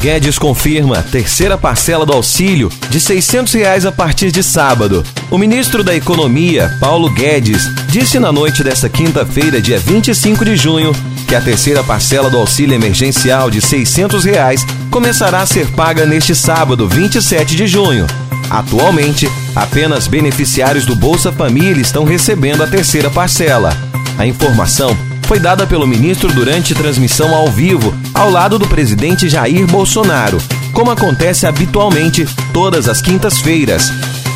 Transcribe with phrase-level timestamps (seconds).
[0.00, 5.04] Guedes confirma terceira parcela do auxílio de 600 reais a partir de sábado.
[5.30, 10.92] O ministro da Economia, Paulo Guedes, disse na noite desta quinta-feira, dia 25 de junho,
[11.26, 16.34] que a terceira parcela do auxílio emergencial de 600 reais começará a ser paga neste
[16.34, 18.06] sábado, 27 de junho.
[18.48, 23.76] Atualmente, apenas beneficiários do Bolsa Família estão recebendo a terceira parcela.
[24.18, 24.96] A informação
[25.26, 30.38] foi dada pelo ministro durante transmissão ao vivo, ao lado do presidente Jair Bolsonaro,
[30.72, 33.90] como acontece habitualmente todas as quintas-feiras.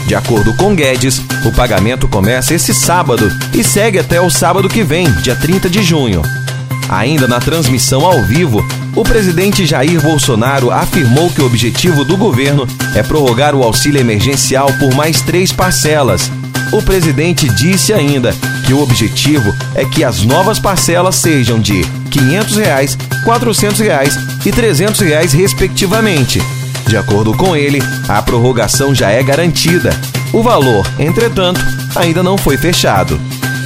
[0.09, 4.83] De acordo com Guedes, o pagamento começa esse sábado e segue até o sábado que
[4.83, 6.23] vem, dia 30 de junho.
[6.89, 8.67] Ainda na transmissão ao vivo,
[8.97, 12.67] o presidente Jair Bolsonaro afirmou que o objetivo do governo
[12.97, 16.29] é prorrogar o auxílio emergencial por mais três parcelas.
[16.73, 18.35] O presidente disse ainda
[18.71, 24.17] que o objetivo é que as novas parcelas sejam de 500 reais, 400 reais
[24.47, 26.41] e 300 reais, respectivamente.
[26.87, 29.91] De acordo com ele, a prorrogação já é garantida.
[30.33, 31.61] O valor, entretanto,
[31.97, 33.21] ainda não foi fechado.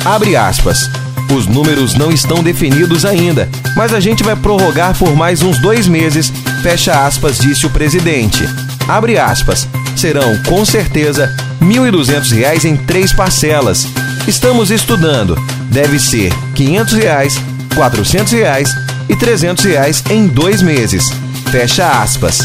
[0.06, 0.88] Abre aspas.
[1.30, 5.86] Os números não estão definidos ainda, mas a gente vai prorrogar por mais uns dois
[5.86, 8.42] meses, fecha aspas, disse o presidente.
[8.88, 9.68] Abre aspas.
[9.94, 11.26] Serão, com certeza,
[11.60, 13.86] R$ 1.200 em três parcelas.
[14.26, 15.36] Estamos estudando.
[15.70, 17.34] Deve ser 500 reais,
[17.74, 18.70] 400 reais
[19.06, 21.10] e 300 reais em dois meses.
[21.50, 22.38] Fecha aspas.